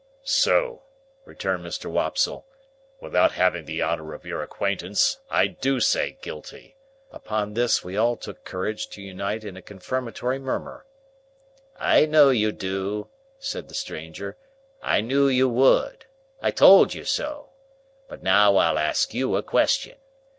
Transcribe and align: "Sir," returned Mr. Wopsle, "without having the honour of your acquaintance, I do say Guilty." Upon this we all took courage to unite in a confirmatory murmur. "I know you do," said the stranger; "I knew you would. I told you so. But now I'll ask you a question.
"Sir," 0.23 0.79
returned 1.25 1.63
Mr. 1.63 1.85
Wopsle, 1.85 2.43
"without 3.01 3.33
having 3.33 3.65
the 3.65 3.83
honour 3.83 4.15
of 4.15 4.25
your 4.25 4.41
acquaintance, 4.41 5.19
I 5.29 5.45
do 5.45 5.79
say 5.79 6.17
Guilty." 6.23 6.75
Upon 7.11 7.53
this 7.53 7.83
we 7.83 7.95
all 7.95 8.17
took 8.17 8.43
courage 8.43 8.87
to 8.89 9.01
unite 9.03 9.43
in 9.43 9.55
a 9.55 9.61
confirmatory 9.61 10.39
murmur. 10.39 10.87
"I 11.77 12.07
know 12.07 12.31
you 12.31 12.51
do," 12.51 13.09
said 13.37 13.67
the 13.67 13.75
stranger; 13.75 14.37
"I 14.81 15.01
knew 15.01 15.27
you 15.27 15.47
would. 15.49 16.07
I 16.41 16.49
told 16.49 16.95
you 16.95 17.03
so. 17.03 17.49
But 18.09 18.23
now 18.23 18.55
I'll 18.57 18.79
ask 18.79 19.13
you 19.13 19.35
a 19.35 19.43
question. 19.43 19.97